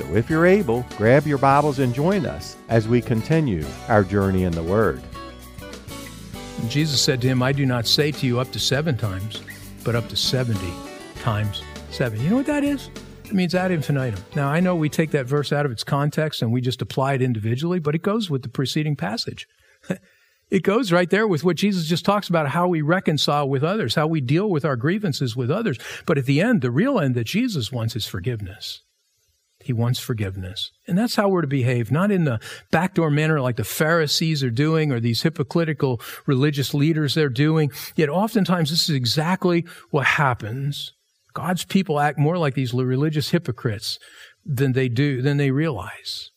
[0.00, 4.44] So if you're able, grab your Bibles and join us as we continue our journey
[4.44, 5.02] in the Word.
[6.68, 9.42] Jesus said to him, I do not say to you up to seven times,
[9.84, 10.58] but up to 70
[11.16, 12.18] times seven.
[12.22, 12.88] You know what that is?
[13.26, 14.24] It means ad infinitum.
[14.34, 17.12] Now, I know we take that verse out of its context and we just apply
[17.12, 19.46] it individually, but it goes with the preceding passage.
[20.50, 23.96] it goes right there with what Jesus just talks about how we reconcile with others,
[23.96, 25.78] how we deal with our grievances with others.
[26.06, 28.80] But at the end, the real end that Jesus wants is forgiveness.
[29.62, 30.70] He wants forgiveness.
[30.86, 34.50] And that's how we're to behave, not in the backdoor manner like the Pharisees are
[34.50, 37.70] doing or these hypocritical religious leaders they're doing.
[37.94, 40.92] Yet oftentimes this is exactly what happens.
[41.34, 43.98] God's people act more like these religious hypocrites
[44.44, 46.30] than they do, than they realize.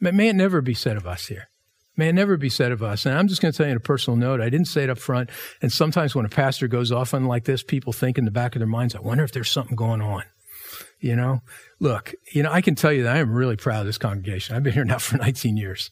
[0.00, 1.48] May it never be said of us here.
[1.96, 3.06] May it never be said of us.
[3.06, 4.90] And I'm just going to tell you in a personal note, I didn't say it
[4.90, 5.30] up front.
[5.62, 8.56] And sometimes when a pastor goes off on like this, people think in the back
[8.56, 10.24] of their minds, I wonder if there's something going on.
[11.04, 11.42] You know,
[11.80, 14.56] look, you know, I can tell you that I am really proud of this congregation.
[14.56, 15.90] I've been here now for 19 years.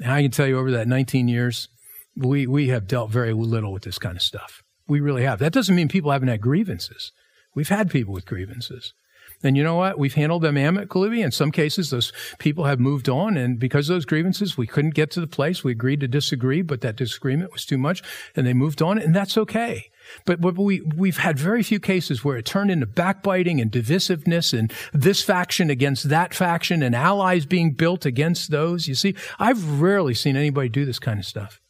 [0.00, 1.68] And I can tell you over that 19 years,
[2.14, 4.62] we, we have dealt very little with this kind of stuff.
[4.86, 5.40] We really have.
[5.40, 7.10] That doesn't mean people haven't had grievances.
[7.52, 8.94] We've had people with grievances.
[9.42, 9.98] And you know what?
[9.98, 11.20] We've handled them amicably.
[11.20, 13.36] In some cases, those people have moved on.
[13.36, 15.62] And because of those grievances, we couldn't get to the place.
[15.62, 18.02] We agreed to disagree, but that disagreement was too much
[18.34, 18.98] and they moved on.
[18.98, 19.90] And that's okay.
[20.24, 24.72] But, we, we've had very few cases where it turned into backbiting and divisiveness and
[24.92, 28.86] this faction against that faction and allies being built against those.
[28.86, 31.60] You see, I've rarely seen anybody do this kind of stuff.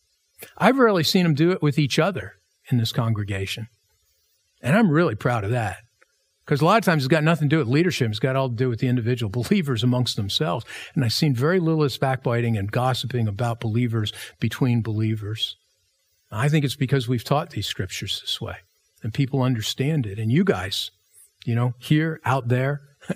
[0.58, 2.34] I've rarely seen them do it with each other
[2.70, 3.68] in this congregation.
[4.62, 5.83] And I'm really proud of that.
[6.44, 8.10] Because a lot of times it's got nothing to do with leadership.
[8.10, 10.64] It's got all to do with the individual believers amongst themselves.
[10.94, 15.56] And I've seen very little of this backbiting and gossiping about believers between believers.
[16.30, 18.56] I think it's because we've taught these scriptures this way
[19.02, 20.18] and people understand it.
[20.18, 20.90] And you guys,
[21.44, 22.80] you know, here, out there,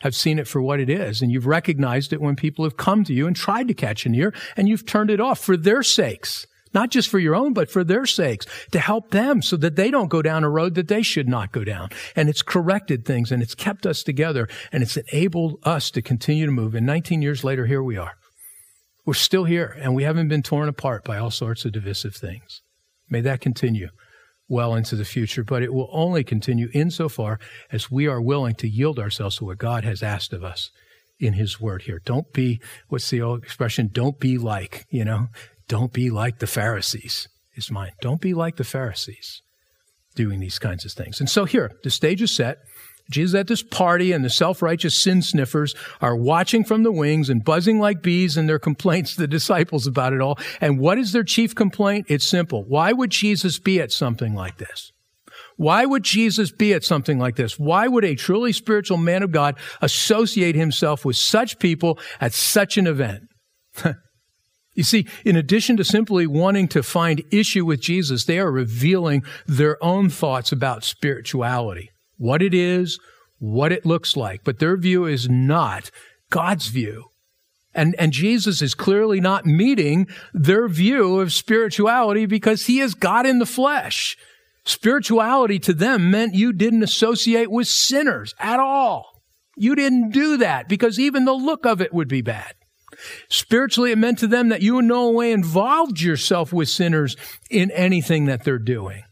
[0.00, 1.22] have seen it for what it is.
[1.22, 4.14] And you've recognized it when people have come to you and tried to catch an
[4.14, 6.46] ear and you've turned it off for their sakes.
[6.74, 9.90] Not just for your own, but for their sakes, to help them so that they
[9.90, 11.90] don't go down a road that they should not go down.
[12.14, 16.46] And it's corrected things and it's kept us together and it's enabled us to continue
[16.46, 16.74] to move.
[16.74, 18.14] And 19 years later, here we are.
[19.04, 22.62] We're still here and we haven't been torn apart by all sorts of divisive things.
[23.08, 23.88] May that continue
[24.48, 27.38] well into the future, but it will only continue insofar
[27.70, 30.70] as we are willing to yield ourselves to what God has asked of us
[31.20, 32.00] in His Word here.
[32.04, 33.90] Don't be, what's the old expression?
[33.92, 35.28] Don't be like, you know,
[35.68, 37.92] don't be like the Pharisees, is mine.
[38.00, 39.42] Don't be like the Pharisees
[40.14, 41.20] doing these kinds of things.
[41.20, 42.58] And so here, the stage is set.
[43.10, 47.44] Jesus at this party and the self-righteous sin sniffers are watching from the wings and
[47.44, 50.38] buzzing like bees in their complaints to the disciples about it all.
[50.60, 52.06] And what is their chief complaint?
[52.08, 52.64] It's simple.
[52.64, 54.92] Why would Jesus be at something like this?
[55.56, 57.58] Why would Jesus be at something like this?
[57.58, 62.76] Why would a truly spiritual man of God associate himself with such people at such
[62.76, 63.22] an event?
[64.78, 69.24] You see, in addition to simply wanting to find issue with Jesus, they are revealing
[69.44, 73.00] their own thoughts about spirituality what it is,
[73.40, 74.44] what it looks like.
[74.44, 75.90] But their view is not
[76.30, 77.06] God's view.
[77.74, 83.26] And, and Jesus is clearly not meeting their view of spirituality because he is God
[83.26, 84.16] in the flesh.
[84.64, 89.24] Spirituality to them meant you didn't associate with sinners at all.
[89.56, 92.54] You didn't do that because even the look of it would be bad.
[93.28, 97.16] Spiritually, it meant to them that you in no way involved yourself with sinners
[97.50, 99.02] in anything that they're doing.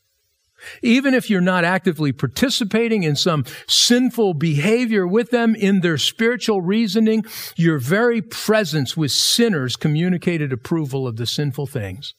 [0.82, 6.60] Even if you're not actively participating in some sinful behavior with them in their spiritual
[6.60, 7.24] reasoning,
[7.56, 12.14] your very presence with sinners communicated approval of the sinful things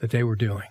[0.00, 0.68] that they were doing.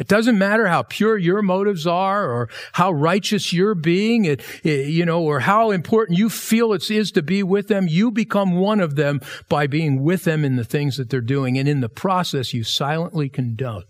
[0.00, 4.88] It doesn't matter how pure your motives are or how righteous you're being, it, it,
[4.88, 7.86] you know, or how important you feel it is to be with them.
[7.86, 9.20] You become one of them
[9.50, 11.58] by being with them in the things that they're doing.
[11.58, 13.84] And in the process, you silently condone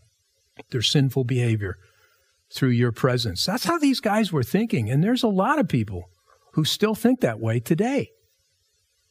[0.71, 1.79] their sinful behavior
[2.53, 3.47] through your presence.
[3.47, 4.91] That's how these guys were thinking.
[4.91, 6.11] And there's a lot of people
[6.55, 8.11] who still think that way today.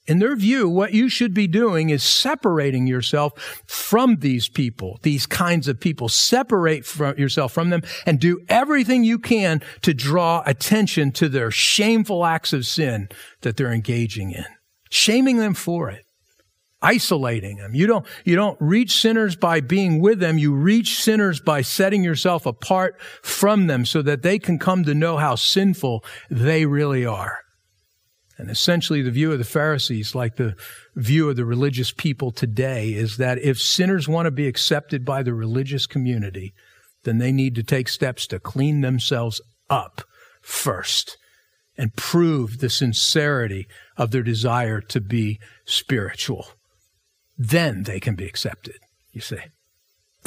[0.09, 5.27] In their view, what you should be doing is separating yourself from these people, these
[5.27, 6.09] kinds of people.
[6.09, 11.51] Separate from yourself from them and do everything you can to draw attention to their
[11.51, 13.07] shameful acts of sin
[13.41, 14.45] that they're engaging in,
[14.89, 16.05] shaming them for it.
[16.81, 17.75] isolating them.
[17.75, 20.37] You don't, you don't reach sinners by being with them.
[20.37, 24.93] You reach sinners by setting yourself apart from them so that they can come to
[24.93, 27.39] know how sinful they really are.
[28.39, 30.55] And essentially the view of the Pharisees, like the
[30.95, 35.23] view of the religious people today, is that if sinners want to be accepted by
[35.23, 36.53] the religious community,
[37.03, 40.03] then they need to take steps to clean themselves up
[40.41, 41.17] first
[41.77, 46.47] and prove the sincerity of their desire to be spiritual.
[47.37, 48.77] Then they can be accepted,
[49.11, 49.39] you see.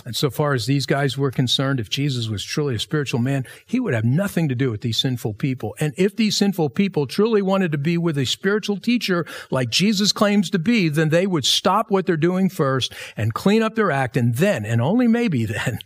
[0.05, 3.44] And so far as these guys were concerned, if Jesus was truly a spiritual man,
[3.67, 5.77] he would have nothing to do with these sinful people.
[5.79, 10.11] And if these sinful people truly wanted to be with a spiritual teacher like Jesus
[10.11, 13.91] claims to be, then they would stop what they're doing first and clean up their
[13.91, 14.17] act.
[14.17, 15.79] And then, and only maybe then,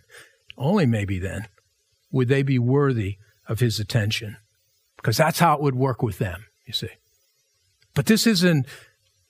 [0.57, 1.49] only maybe then,
[2.11, 3.19] would they be worthy
[3.49, 4.37] of his attention.
[4.97, 6.89] Because that's how it would work with them, you see.
[7.95, 8.67] But this isn't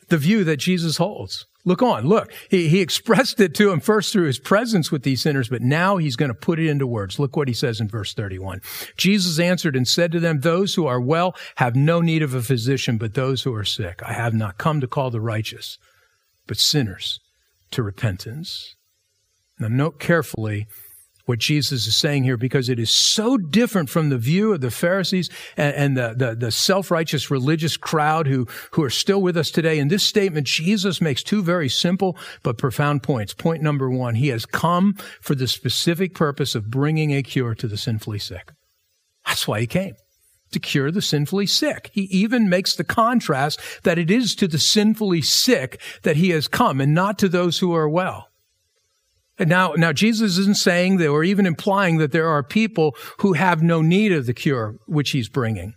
[0.08, 1.46] the view that Jesus holds.
[1.66, 2.32] Look on, look.
[2.48, 5.96] He, he expressed it to him first through his presence with these sinners, but now
[5.96, 7.18] he's going to put it into words.
[7.18, 8.62] Look what he says in verse 31.
[8.96, 12.40] Jesus answered and said to them, Those who are well have no need of a
[12.40, 14.00] physician, but those who are sick.
[14.06, 15.76] I have not come to call the righteous,
[16.46, 17.18] but sinners
[17.72, 18.76] to repentance.
[19.58, 20.68] Now note carefully
[21.26, 24.70] what Jesus is saying here because it is so different from the view of the
[24.70, 29.50] Pharisees and, and the, the, the self-righteous religious crowd who, who are still with us
[29.50, 29.78] today.
[29.78, 33.34] In this statement, Jesus makes two very simple but profound points.
[33.34, 37.68] Point number one, he has come for the specific purpose of bringing a cure to
[37.68, 38.52] the sinfully sick.
[39.26, 39.94] That's why he came
[40.52, 41.90] to cure the sinfully sick.
[41.92, 46.46] He even makes the contrast that it is to the sinfully sick that he has
[46.46, 48.28] come and not to those who are well.
[49.38, 53.62] Now, now Jesus isn't saying that or even implying that there are people who have
[53.62, 55.74] no need of the cure which he's bringing.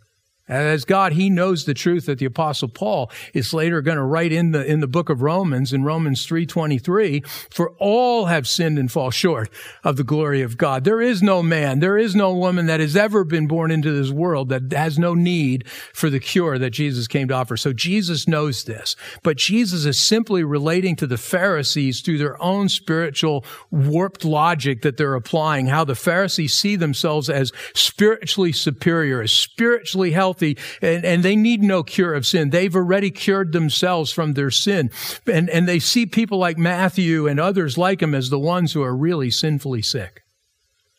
[0.50, 4.31] As God, He knows the truth that the Apostle Paul is later going to write
[4.31, 8.92] in the, in the book of Romans, in Romans 3.23, for all have sinned and
[8.92, 9.50] fall short
[9.84, 10.84] of the glory of God.
[10.84, 14.10] There is no man, there is no woman that has ever been born into this
[14.10, 17.56] world that has no need for the cure that Jesus came to offer.
[17.56, 18.96] So Jesus knows this.
[19.22, 24.98] But Jesus is simply relating to the Pharisees through their own spiritual warped logic that
[24.98, 31.06] they're applying, how the Pharisees see themselves as spiritually superior, as spiritually healthy, healthy and,
[31.06, 32.50] and they need no cure of sin.
[32.50, 34.91] They've already cured themselves from their sin.
[35.27, 38.83] And, and they see people like Matthew and others like him as the ones who
[38.83, 40.24] are really sinfully sick.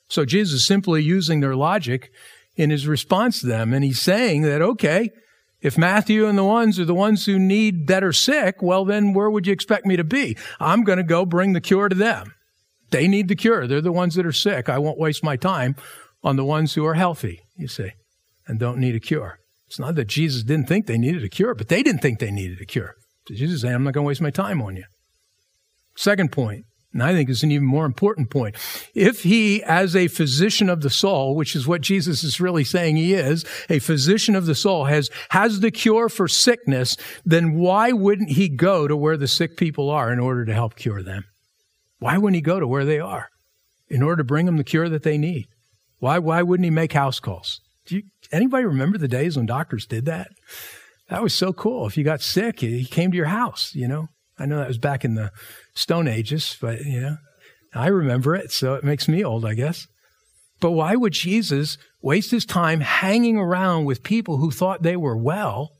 [0.08, 2.10] So Jesus is simply using their logic
[2.56, 3.72] in his response to them.
[3.72, 5.10] And he's saying that, okay,
[5.60, 9.12] if Matthew and the ones are the ones who need that are sick, well, then
[9.12, 10.36] where would you expect me to be?
[10.58, 12.34] I'm going to go bring the cure to them.
[12.90, 13.68] They need the cure.
[13.68, 14.68] They're the ones that are sick.
[14.68, 15.76] I won't waste my time
[16.24, 17.92] on the ones who are healthy, you see
[18.50, 19.38] and don't need a cure.
[19.68, 22.32] It's not that Jesus didn't think they needed a cure, but they didn't think they
[22.32, 22.96] needed a cure.
[23.28, 24.84] So Jesus is saying, I'm not going to waste my time on you.
[25.96, 28.56] Second point, and I think it's an even more important point.
[28.92, 32.96] If he, as a physician of the soul, which is what Jesus is really saying
[32.96, 37.92] he is, a physician of the soul, has, has the cure for sickness, then why
[37.92, 41.24] wouldn't he go to where the sick people are in order to help cure them?
[42.00, 43.28] Why wouldn't he go to where they are
[43.88, 45.46] in order to bring them the cure that they need?
[46.00, 47.60] Why, why wouldn't he make house calls?
[47.86, 50.28] Do you, anybody remember the days when doctors did that?
[51.08, 51.86] That was so cool.
[51.86, 54.08] If you got sick, he came to your house, you know.
[54.38, 55.32] I know that was back in the
[55.74, 57.16] Stone Ages, but, you know,
[57.74, 59.86] I remember it, so it makes me old, I guess.
[60.60, 65.16] But why would Jesus waste his time hanging around with people who thought they were
[65.16, 65.72] well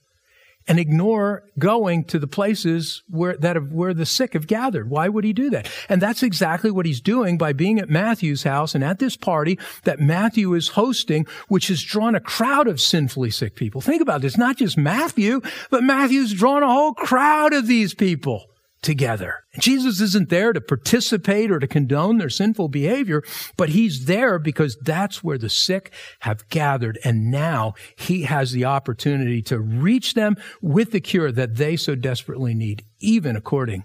[0.71, 4.89] and ignore going to the places where that have, where the sick have gathered.
[4.89, 5.69] Why would he do that?
[5.89, 9.59] And that's exactly what he's doing by being at Matthew's house and at this party
[9.83, 13.81] that Matthew is hosting, which has drawn a crowd of sinfully sick people.
[13.81, 18.50] Think about this, not just Matthew, but Matthew's drawn a whole crowd of these people
[18.83, 19.45] together.
[19.59, 23.23] Jesus isn't there to participate or to condone their sinful behavior,
[23.57, 26.99] but he's there because that's where the sick have gathered.
[27.05, 31.95] And now he has the opportunity to reach them with the cure that they so
[31.95, 33.85] desperately need, even according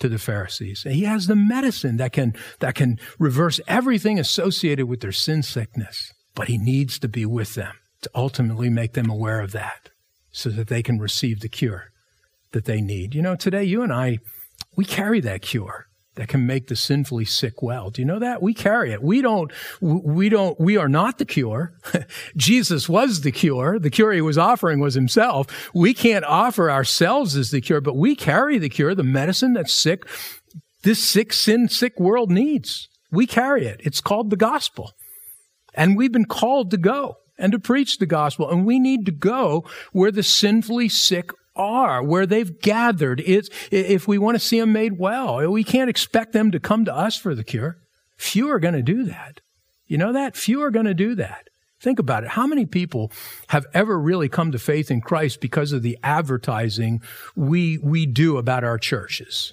[0.00, 0.84] to the Pharisees.
[0.84, 5.42] And he has the medicine that can, that can reverse everything associated with their sin
[5.42, 6.12] sickness.
[6.34, 9.90] But he needs to be with them to ultimately make them aware of that
[10.32, 11.92] so that they can receive the cure
[12.54, 13.14] that they need.
[13.14, 14.18] You know, today you and I,
[14.76, 17.90] we carry that cure that can make the sinfully sick well.
[17.90, 18.40] Do you know that?
[18.40, 19.02] We carry it.
[19.02, 19.50] We don't,
[19.80, 21.74] we don't, we are not the cure.
[22.36, 23.78] Jesus was the cure.
[23.78, 25.70] The cure he was offering was himself.
[25.74, 29.68] We can't offer ourselves as the cure, but we carry the cure, the medicine that
[29.68, 30.06] sick,
[30.82, 32.88] this sick, sin sick world needs.
[33.10, 33.80] We carry it.
[33.82, 34.92] It's called the gospel.
[35.74, 38.48] And we've been called to go and to preach the gospel.
[38.48, 43.22] And we need to go where the sinfully sick are, where they've gathered.
[43.24, 46.84] It's, if we want to see them made well, we can't expect them to come
[46.84, 47.78] to us for the cure.
[48.16, 49.40] Few are going to do that.
[49.86, 50.36] You know that?
[50.36, 51.48] Few are going to do that.
[51.80, 52.30] Think about it.
[52.30, 53.12] How many people
[53.48, 57.02] have ever really come to faith in Christ because of the advertising
[57.36, 59.52] we, we do about our churches?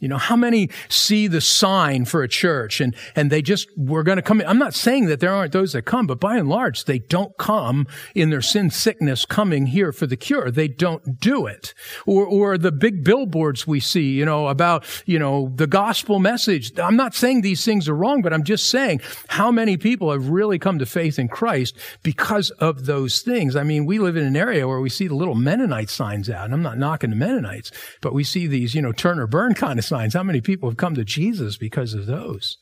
[0.00, 4.02] You know, how many see the sign for a church and, and they just, we're
[4.02, 4.46] going to come in.
[4.46, 7.36] I'm not saying that there aren't those that come, but by and large, they don't
[7.38, 10.50] come in their sin sickness coming here for the cure.
[10.50, 11.74] They don't do it.
[12.06, 16.78] Or, or the big billboards we see, you know, about, you know, the gospel message.
[16.78, 20.28] I'm not saying these things are wrong, but I'm just saying how many people have
[20.28, 23.56] really come to faith in Christ because of those things.
[23.56, 26.44] I mean, we live in an area where we see the little Mennonite signs out,
[26.44, 29.54] and I'm not knocking the Mennonites, but we see these, you know, turn or burn
[29.54, 30.14] kind of signs.
[30.14, 32.58] How many people have come to Jesus because of those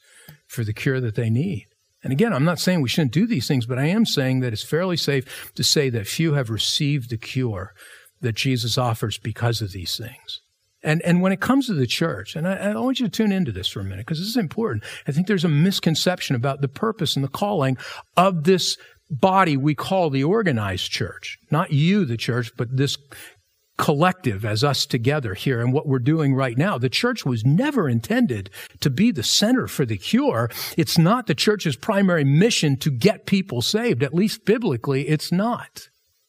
[0.47, 1.67] for the cure that they need?
[2.03, 4.53] And again, I'm not saying we shouldn't do these things, but I am saying that
[4.53, 7.75] it's fairly safe to say that few have received the cure
[8.21, 10.41] that Jesus offers because of these things.
[10.83, 13.33] And, and when it comes to the church, and I, I want you to tune
[13.33, 14.85] into this for a minute because this is important.
[15.09, 17.77] I think there's a misconception about the purpose and the calling
[18.17, 18.77] of this
[19.11, 21.39] body we call the organized church.
[21.51, 22.97] Not you, the church, but this
[23.79, 26.79] collective as us together here and what we're doing right now.
[26.79, 30.51] The church was never intended to be the center for the cure.
[30.77, 34.03] It's not the church's primary mission to get people saved.
[34.03, 35.89] At least biblically, it's not.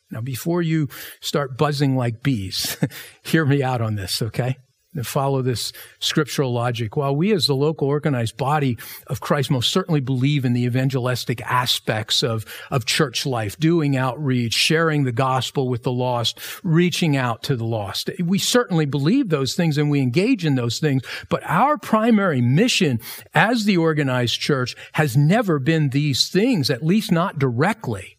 [0.10, 0.88] Now, before you
[1.20, 2.77] start buzzing like bees,
[3.24, 4.58] hear me out on this, okay?
[5.04, 6.96] Follow this scriptural logic.
[6.96, 8.77] While we as the local organized body
[9.08, 14.54] of Christ most certainly believe in the evangelistic aspects of, of church life, doing outreach,
[14.54, 18.10] sharing the gospel with the lost, reaching out to the lost.
[18.24, 21.04] We certainly believe those things and we engage in those things.
[21.30, 23.00] But our primary mission
[23.34, 28.18] as the organized church has never been these things, at least not directly.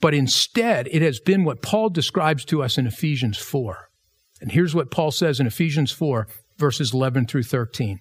[0.00, 3.90] But instead, it has been what Paul describes to us in Ephesians 4.
[4.40, 6.26] And here's what Paul says in Ephesians 4,
[6.58, 8.00] verses 11 through 13.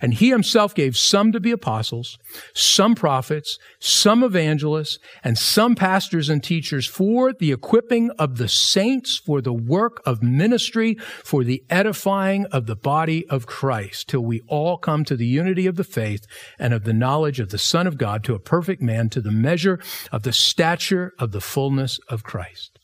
[0.00, 2.18] And he himself gave some to be apostles,
[2.54, 9.18] some prophets, some evangelists, and some pastors and teachers for the equipping of the saints
[9.18, 14.40] for the work of ministry, for the edifying of the body of Christ, till we
[14.46, 16.26] all come to the unity of the faith
[16.58, 19.30] and of the knowledge of the Son of God, to a perfect man, to the
[19.30, 19.78] measure
[20.10, 22.78] of the stature of the fullness of Christ.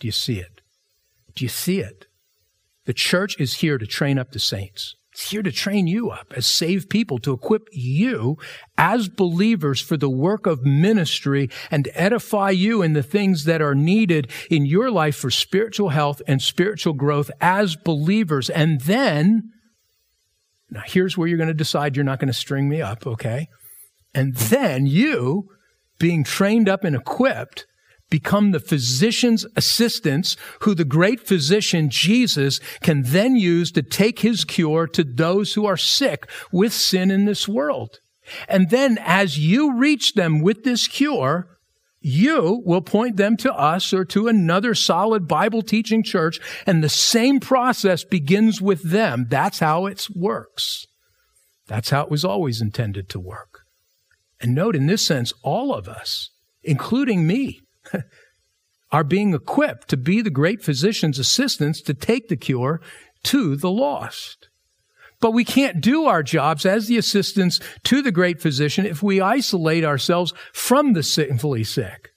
[0.00, 0.55] Do you see it?
[1.36, 2.06] Do you see it?
[2.86, 4.96] The church is here to train up the saints.
[5.12, 8.36] It's here to train you up as saved people, to equip you
[8.76, 13.74] as believers for the work of ministry and edify you in the things that are
[13.74, 18.50] needed in your life for spiritual health and spiritual growth as believers.
[18.50, 19.52] And then,
[20.70, 23.48] now here's where you're going to decide you're not going to string me up, okay?
[24.14, 25.48] And then you,
[25.98, 27.66] being trained up and equipped,
[28.08, 34.44] become the physician's assistants who the great physician Jesus can then use to take his
[34.44, 38.00] cure to those who are sick with sin in this world.
[38.48, 41.48] And then as you reach them with this cure,
[42.00, 46.88] you will point them to us or to another solid Bible teaching church, and the
[46.88, 49.26] same process begins with them.
[49.28, 50.86] That's how it works.
[51.66, 53.62] That's how it was always intended to work.
[54.40, 56.30] And note in this sense, all of us,
[56.62, 57.62] including me,
[58.92, 62.80] are being equipped to be the great physician's assistants to take the cure
[63.24, 64.48] to the lost.
[65.20, 69.20] But we can't do our jobs as the assistants to the great physician if we
[69.20, 72.12] isolate ourselves from the sinfully sick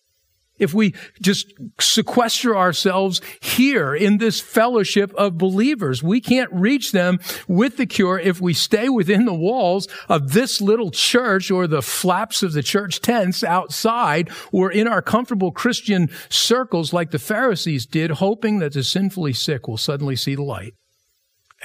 [0.60, 6.04] if we just sequester ourselves here in this fellowship of believers.
[6.04, 10.62] We can't reach them with the cure if we stay within the walls of this
[10.62, 16.10] little church or the flaps of the church tents outside or in our comfortable Christian
[16.30, 20.74] circles like the Pharisees did, hoping that the sinfully sick will suddenly see the light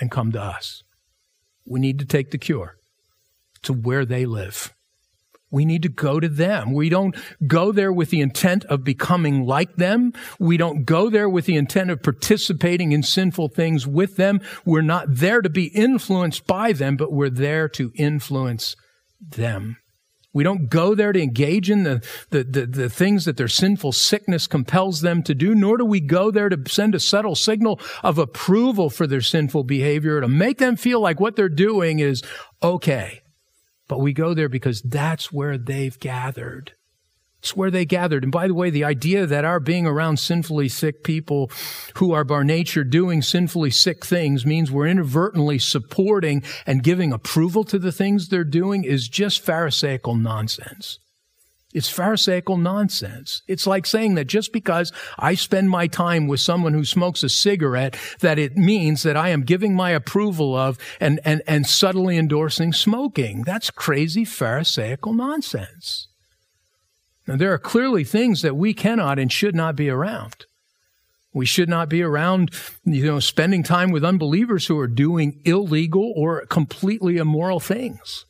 [0.01, 0.83] and come to us.
[1.67, 2.77] We need to take the cure
[3.63, 4.74] to where they live
[5.55, 6.73] we need to go to them.
[6.73, 10.13] We don't go there with the intent of becoming like them.
[10.41, 14.41] We don't go there with the intent of participating in sinful things with them.
[14.65, 18.75] We're not there to be influenced by them, but we're there to influence
[19.21, 19.77] them.
[20.33, 23.93] We don't go there to engage in the, the, the, the, things that their sinful
[23.93, 27.81] sickness compels them to do, nor do we go there to send a subtle signal
[28.03, 32.25] of approval for their sinful behavior, to make them feel like what they're doing is
[32.61, 33.21] okay.
[33.89, 36.73] But we go there because that's where they've gathered.
[37.45, 38.23] It's where they gathered.
[38.23, 41.51] And by the way, the idea that our being around sinfully sick people
[41.97, 47.63] who are by nature doing sinfully sick things means we're inadvertently supporting and giving approval
[47.65, 51.01] to the things they're doing is just Pharisaical nonsense.
[51.75, 53.43] It's Pharisaical nonsense.
[53.49, 57.29] It's like saying that just because I spend my time with someone who smokes a
[57.29, 62.17] cigarette, that it means that I am giving my approval of and, and, and subtly
[62.17, 63.43] endorsing smoking.
[63.43, 66.07] That's crazy Pharisaical nonsense.
[67.27, 70.47] Now, there are clearly things that we cannot and should not be around.
[71.33, 72.53] We should not be around,
[72.85, 78.27] you know, spending time with unbelievers who are doing illegal or completely immoral things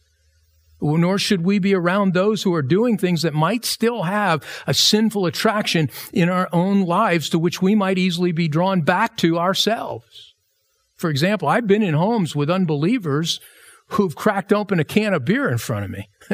[0.80, 4.74] nor should we be around those who are doing things that might still have a
[4.74, 9.38] sinful attraction in our own lives to which we might easily be drawn back to
[9.38, 10.34] ourselves.
[10.96, 13.40] For example, I've been in homes with unbelievers
[13.88, 16.08] who've cracked open a can of beer in front of me,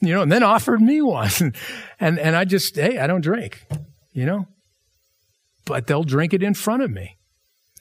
[0.00, 1.30] you know, and then offered me one.
[2.00, 3.64] and, and I just, hey, I don't drink,
[4.12, 4.46] you know,
[5.64, 7.18] but they'll drink it in front of me.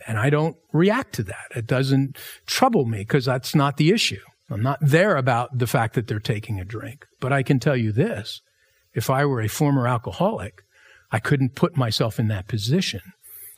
[0.08, 1.52] And I don't react to that.
[1.56, 2.18] It doesn't
[2.48, 4.22] trouble me because that's not the issue.
[4.52, 7.06] I'm not there about the fact that they're taking a drink.
[7.20, 8.42] But I can tell you this
[8.94, 10.64] if I were a former alcoholic,
[11.12, 13.02] I couldn't put myself in that position.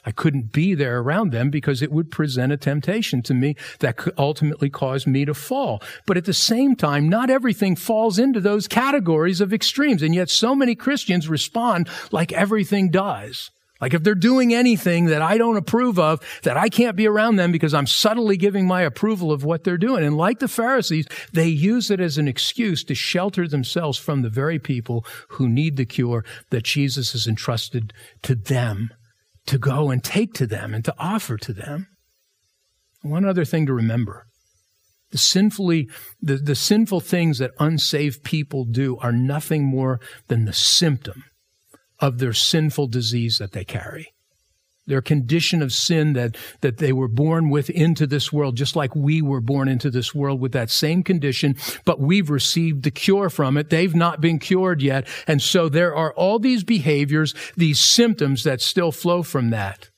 [0.06, 3.96] I couldn't be there around them because it would present a temptation to me that
[3.96, 5.82] could ultimately cause me to fall.
[6.06, 10.02] But at the same time, not everything falls into those categories of extremes.
[10.02, 13.50] And yet so many Christians respond like everything does.
[13.84, 17.36] Like if they're doing anything that I don't approve of, that I can't be around
[17.36, 20.06] them because I'm subtly giving my approval of what they're doing.
[20.06, 24.30] And like the Pharisees, they use it as an excuse to shelter themselves from the
[24.30, 28.90] very people who need the cure that Jesus has entrusted to them
[29.48, 31.90] to go and take to them and to offer to them.
[33.02, 34.28] One other thing to remember.
[35.12, 35.90] The sinfully,
[36.22, 40.00] the, the sinful things that unsaved people do are nothing more
[40.30, 41.26] than the symptom
[42.04, 44.14] of their sinful disease that they carry.
[44.86, 48.94] Their condition of sin that, that they were born with into this world, just like
[48.94, 51.56] we were born into this world with that same condition,
[51.86, 53.70] but we've received the cure from it.
[53.70, 55.08] They've not been cured yet.
[55.28, 59.90] And so there are all these behaviors, these symptoms that still flow from that.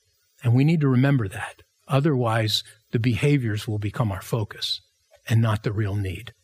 [0.44, 1.62] And we need to remember that.
[1.88, 4.80] Otherwise, the behaviors will become our focus
[5.28, 6.34] and not the real need.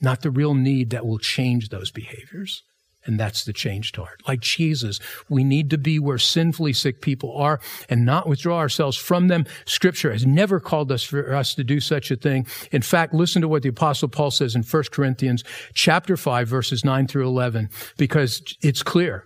[0.00, 2.62] Not the real need that will change those behaviors.
[3.06, 4.20] And that's the changed heart.
[4.28, 8.96] Like Jesus, we need to be where sinfully sick people are and not withdraw ourselves
[8.96, 9.46] from them.
[9.64, 12.46] Scripture has never called us for us to do such a thing.
[12.70, 16.84] In fact, listen to what the apostle Paul says in 1 Corinthians chapter 5 verses
[16.84, 19.24] 9 through 11 because it's clear.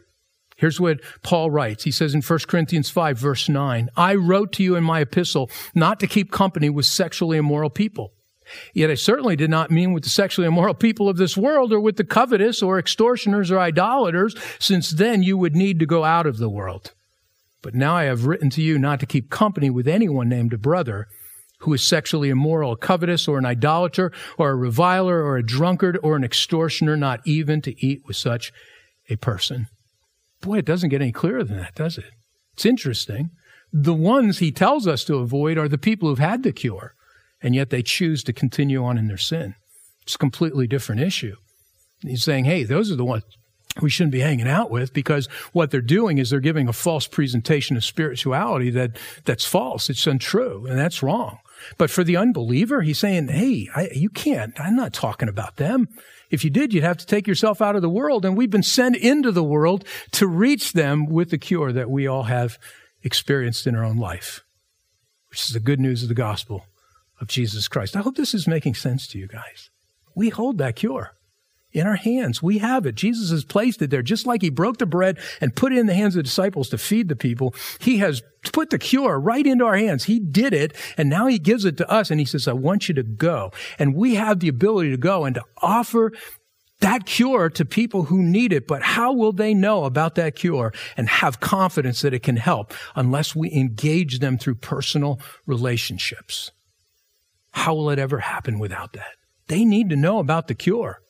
[0.57, 1.83] Here's what Paul writes.
[1.83, 5.51] He says in 1 Corinthians 5 verse 9, I wrote to you in my epistle
[5.75, 8.14] not to keep company with sexually immoral people
[8.73, 11.81] Yet I certainly did not mean with the sexually immoral people of this world or
[11.81, 16.27] with the covetous or extortioners or idolaters, since then you would need to go out
[16.27, 16.93] of the world.
[17.63, 20.59] But now I have written to you not to keep company with anyone named a
[20.59, 21.07] brother
[21.61, 26.15] who is sexually immoral, covetous or an idolater or a reviler or a drunkard or
[26.15, 28.53] an extortioner, not even to eat with such
[29.09, 29.67] a person.
[30.43, 32.11] Boy, it doesn't get any clearer than that, does it?
[32.53, 33.31] It's interesting.
[33.73, 36.94] The ones he tells us to avoid are the people who've had the cure
[37.45, 39.55] and yet they choose to continue on in their sin.
[40.03, 41.37] It's a completely different issue.
[42.01, 43.23] He's saying, hey, those are the ones
[43.83, 47.07] we shouldn't be hanging out with because what they're doing is they're giving a false
[47.07, 49.91] presentation of spirituality that that's false.
[49.91, 51.39] It's untrue and that's wrong.
[51.77, 54.59] But for the unbeliever, he's saying, hey, I, you can't.
[54.61, 55.89] I'm not talking about them.
[56.31, 58.25] If you did, you'd have to take yourself out of the world.
[58.25, 62.07] And we've been sent into the world to reach them with the cure that we
[62.07, 62.59] all have
[63.03, 64.45] experienced in our own life,
[65.29, 66.65] which is the good news of the gospel
[67.21, 67.97] of Jesus Christ.
[67.97, 69.71] I hope this is making sense to you guys.
[70.15, 71.13] We hold that cure
[71.75, 72.43] in our hands.
[72.43, 72.95] We have it.
[72.95, 74.03] Jesus has placed it there.
[74.03, 76.69] Just like he broke the bread and put it in the hands of the disciples
[76.69, 78.23] to feed the people, he has
[78.53, 80.05] put the cure right into our hands.
[80.05, 82.89] He did it, and now he gives it to us, and he says, I want
[82.89, 83.51] you to go.
[83.79, 86.13] And we have the ability to go and to offer
[86.81, 90.73] that cure to people who need it, but how will they know about that cure
[90.97, 96.53] and have confidence that it can help unless we engage them through personal relationships?
[97.55, 99.13] How will it ever happen without that?
[99.47, 101.01] They need to know about the cure.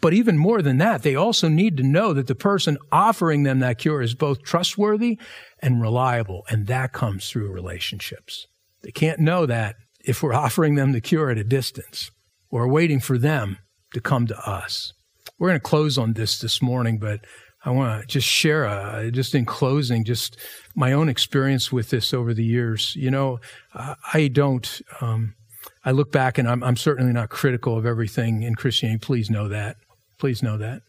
[0.00, 3.60] But even more than that, they also need to know that the person offering them
[3.60, 5.18] that cure is both trustworthy
[5.60, 8.46] and reliable, and that comes through relationships.
[8.82, 12.10] They can't know that if we're offering them the cure at a distance
[12.50, 13.58] or waiting for them
[13.94, 14.92] to come to us.
[15.38, 17.20] We're going to close on this this morning, but
[17.64, 20.36] I want to just share, just in closing, just
[20.74, 22.94] my own experience with this over the years.
[22.96, 23.40] You know,
[23.74, 24.80] I don't.
[25.00, 25.34] Um,
[25.84, 28.98] I look back and I'm, I'm certainly not critical of everything in Christianity.
[29.00, 29.76] Please know that.
[30.18, 30.82] Please know that.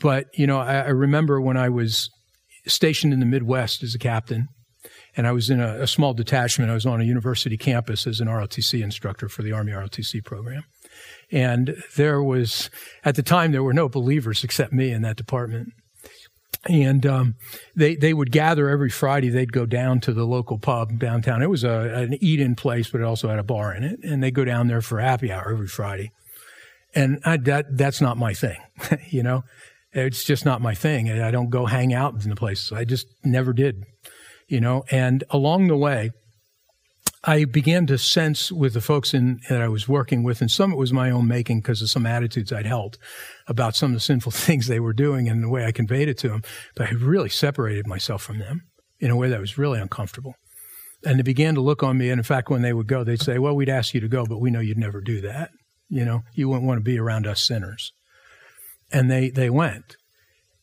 [0.00, 2.10] But, you know, I, I remember when I was
[2.66, 4.48] stationed in the Midwest as a captain,
[5.16, 6.70] and I was in a, a, small detachment.
[6.70, 10.64] I was on a university campus as an ROTC instructor for the Army ROTC program.
[11.30, 12.70] And there was,
[13.04, 15.72] at the time, there were no believers except me in that department.
[16.68, 17.34] And um,
[17.74, 19.30] they they would gather every Friday.
[19.30, 21.42] They'd go down to the local pub downtown.
[21.42, 23.98] It was a, an eat-in place, but it also had a bar in it.
[24.04, 26.12] And they go down there for happy hour every Friday.
[26.94, 28.60] And I, that that's not my thing,
[29.10, 29.44] you know.
[29.92, 31.10] It's just not my thing.
[31.10, 32.72] I don't go hang out in the places.
[32.72, 33.84] I just never did,
[34.48, 34.84] you know.
[34.90, 36.12] And along the way,
[37.24, 40.72] I began to sense with the folks in, that I was working with, and some
[40.72, 42.98] it was my own making because of some attitudes I'd held
[43.46, 46.18] about some of the sinful things they were doing and the way I conveyed it
[46.18, 46.42] to them.
[46.74, 48.62] But I really separated myself from them
[48.98, 50.34] in a way that was really uncomfortable.
[51.04, 52.10] And they began to look on me.
[52.10, 54.24] And in fact, when they would go, they'd say, Well, we'd ask you to go,
[54.24, 55.50] but we know you'd never do that.
[55.88, 57.92] You know, you wouldn't want to be around us sinners
[58.92, 59.96] and they they went.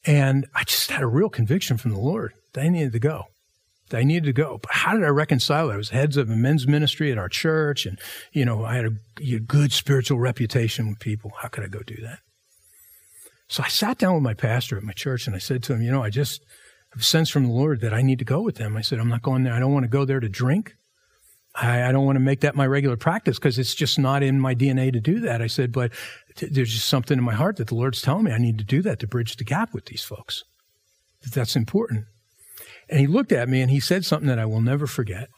[0.05, 2.33] And I just had a real conviction from the Lord.
[2.53, 3.25] That they needed to go.
[3.89, 4.59] They needed to go.
[4.61, 5.73] But how did I reconcile it?
[5.73, 7.99] I was heads of a men's ministry at our church, and
[8.31, 8.91] you know I had a,
[9.35, 11.31] a good spiritual reputation with people.
[11.37, 12.19] How could I go do that?
[13.47, 15.81] So I sat down with my pastor at my church, and I said to him,
[15.81, 16.43] you know, I just
[16.91, 18.77] have a sense from the Lord that I need to go with them.
[18.77, 19.53] I said, I'm not going there.
[19.53, 20.75] I don't want to go there to drink.
[21.55, 24.39] I, I don't want to make that my regular practice because it's just not in
[24.39, 25.41] my DNA to do that.
[25.41, 25.91] I said, but
[26.37, 28.81] there's just something in my heart that the Lord's telling me I need to do
[28.83, 30.43] that to bridge the gap with these folks.
[31.21, 32.05] That that's important.
[32.89, 35.29] And he looked at me and he said something that I will never forget.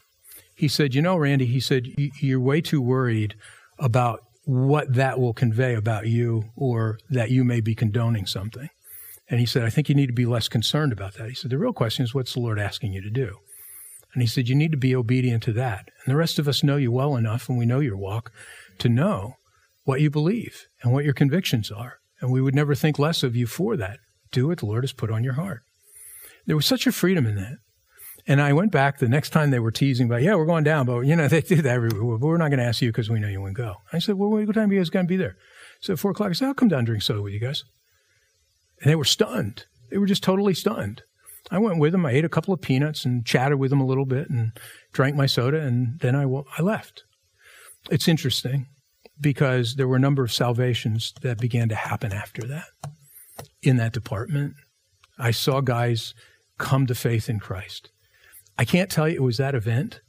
[0.54, 1.86] He said, You know, Randy, he said,
[2.20, 3.34] you're way too worried
[3.78, 8.68] about what that will convey about you or that you may be condoning something.
[9.28, 11.28] And he said, I think you need to be less concerned about that.
[11.28, 13.38] He said, The real question is, what's the Lord asking you to do?
[14.12, 15.88] And he said, You need to be obedient to that.
[16.04, 18.32] And the rest of us know you well enough, and we know your walk,
[18.78, 19.34] to know
[19.84, 21.98] what you believe and what your convictions are.
[22.20, 23.98] And we would never think less of you for that.
[24.30, 25.62] Do what the Lord has put on your heart.
[26.46, 27.58] There was such a freedom in that.
[28.26, 30.86] And I went back the next time they were teasing about, yeah, we're going down,
[30.86, 32.18] but you know, they do that everywhere.
[32.18, 33.76] But we're not going to ask you because we know you won't go.
[33.92, 35.36] I said, well, what time are you guys going to be there?
[35.80, 36.30] So at four o'clock.
[36.30, 37.64] I said, I'll come down and drink soda with you guys.
[38.80, 39.66] And they were stunned.
[39.90, 41.02] They were just totally stunned.
[41.50, 42.06] I went with them.
[42.06, 44.52] I ate a couple of peanuts and chatted with them a little bit and
[44.92, 45.60] drank my soda.
[45.60, 46.24] And then I,
[46.56, 47.04] I left.
[47.90, 48.68] It's interesting
[49.20, 52.66] because there were a number of salvations that began to happen after that
[53.60, 54.54] in that department.
[55.18, 56.14] I saw guys
[56.62, 57.90] come to faith in Christ.
[58.56, 60.00] I can't tell you it was that event,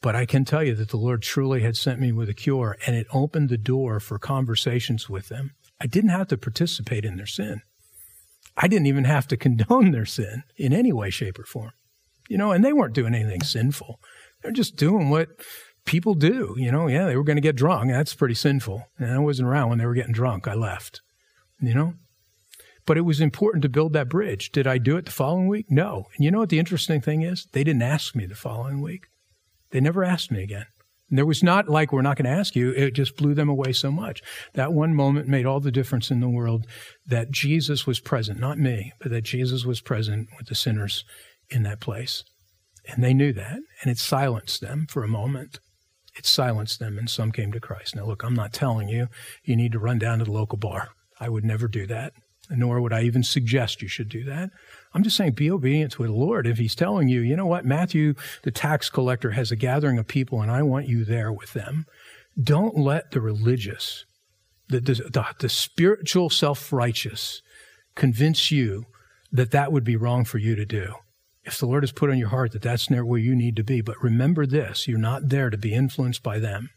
[0.00, 2.76] but I can tell you that the Lord truly had sent me with a cure
[2.86, 5.54] and it opened the door for conversations with them.
[5.80, 7.62] I didn't have to participate in their sin.
[8.56, 11.72] I didn't even have to condone their sin in any way, shape, or form.
[12.28, 14.00] You know, and they weren't doing anything sinful.
[14.42, 15.28] They're just doing what
[15.84, 16.54] people do.
[16.58, 17.90] You know, yeah, they were going to get drunk.
[17.90, 18.84] That's pretty sinful.
[18.98, 20.46] And I wasn't around when they were getting drunk.
[20.46, 21.00] I left.
[21.60, 21.94] You know?
[22.88, 24.50] But it was important to build that bridge.
[24.50, 25.66] Did I do it the following week?
[25.68, 26.06] No.
[26.16, 27.46] And you know what the interesting thing is?
[27.52, 29.08] They didn't ask me the following week.
[29.70, 30.64] They never asked me again.
[31.10, 32.70] And there was not like, we're not going to ask you.
[32.70, 34.22] It just blew them away so much.
[34.54, 36.66] That one moment made all the difference in the world
[37.06, 41.04] that Jesus was present, not me, but that Jesus was present with the sinners
[41.50, 42.24] in that place.
[42.86, 43.60] And they knew that.
[43.82, 45.60] And it silenced them for a moment
[46.18, 47.94] it silenced them, and some came to Christ.
[47.94, 49.06] Now, look, I'm not telling you
[49.44, 50.88] you need to run down to the local bar.
[51.20, 52.12] I would never do that,
[52.50, 54.50] nor would I even suggest you should do that.
[54.94, 56.46] I'm just saying be obedient to the Lord.
[56.46, 60.06] If He's telling you, you know what, Matthew, the tax collector, has a gathering of
[60.06, 61.86] people, and I want you there with them,
[62.40, 64.04] don't let the religious,
[64.68, 67.42] the, the, the, the spiritual self righteous,
[67.94, 68.86] convince you
[69.32, 70.94] that that would be wrong for you to do
[71.48, 73.64] if the Lord has put on your heart that that's near where you need to
[73.64, 73.80] be.
[73.80, 76.70] But remember this you're not there to be influenced by them.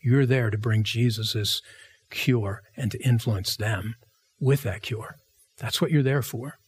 [0.00, 1.60] You're there to bring Jesus'
[2.10, 3.96] cure and to influence them
[4.40, 5.16] with that cure.
[5.58, 6.58] That's what you're there for.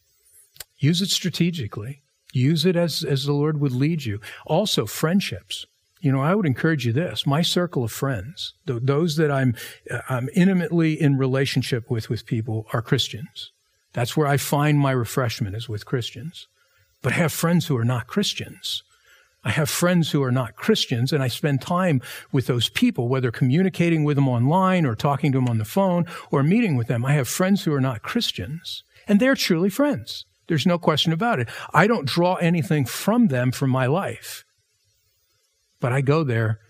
[0.78, 2.02] Use it strategically.
[2.32, 4.20] Use it as, as the Lord would lead you.
[4.46, 5.66] Also, friendships.
[6.00, 7.26] You know, I would encourage you this.
[7.26, 9.54] My circle of friends, those that I'm,
[9.90, 13.52] uh, I'm intimately in relationship with, with people are Christians.
[13.92, 16.48] That's where I find my refreshment is with Christians.
[17.02, 18.82] But I have friends who are not Christians.
[19.44, 22.00] I have friends who are not Christians, and I spend time
[22.30, 26.06] with those people, whether communicating with them online or talking to them on the phone
[26.30, 27.04] or meeting with them.
[27.04, 30.26] I have friends who are not Christians, and they're truly friends.
[30.46, 31.48] There's no question about it.
[31.72, 34.44] I don't draw anything from them for my life,
[35.80, 36.60] but I go there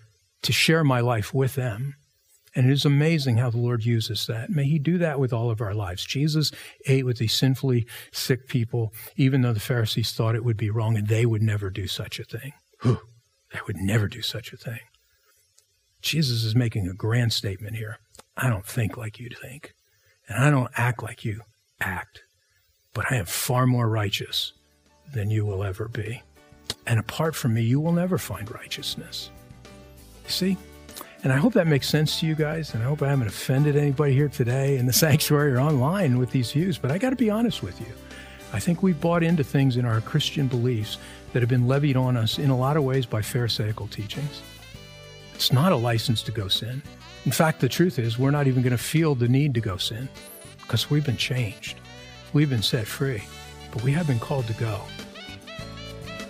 [0.43, 1.95] to share my life with them
[2.55, 4.51] and it is amazing how the Lord uses that.
[4.51, 6.05] May He do that with all of our lives.
[6.05, 6.53] Jesus
[6.87, 10.97] ate with these sinfully sick people, even though the Pharisees thought it would be wrong
[10.97, 12.53] and they would never do such a thing.
[12.85, 14.81] They would never do such a thing.
[16.01, 17.99] Jesus is making a grand statement here.
[18.37, 19.75] I don't think like you think,
[20.27, 21.43] and I don't act like you
[21.81, 22.23] act,
[22.95, 24.53] but I am far more righteous
[25.13, 26.23] than you will ever be.
[26.87, 29.31] And apart from me, you will never find righteousness.
[30.25, 30.57] You see?
[31.23, 32.75] And I hope that makes sense to you guys.
[32.75, 36.31] And I hope I haven't offended anybody here today in the sanctuary or online with
[36.31, 36.79] these views.
[36.79, 37.93] But I got to be honest with you.
[38.53, 40.99] I think we've bought into things in our Christian beliefs
[41.33, 44.43] that have been levied on us in a lot of ways by Pharisaical teachings.
[45.35, 46.83] It's not a license to go sin.
[47.25, 49.77] In fact, the truth is, we're not even going to feel the need to go
[49.77, 50.09] sin
[50.61, 51.79] because we've been changed.
[52.33, 53.23] We've been set free,
[53.73, 54.81] but we have been called to go.